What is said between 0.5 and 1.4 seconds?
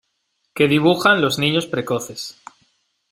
que dibujan los